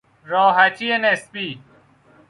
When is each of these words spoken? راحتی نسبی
راحتی 0.23 0.97
نسبی 0.97 1.61